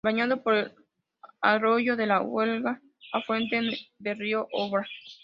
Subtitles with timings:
[0.03, 0.71] Bañado por el
[1.41, 2.81] arroyo de la "Huelga"
[3.13, 3.61] afluente
[3.99, 4.87] del río Odra.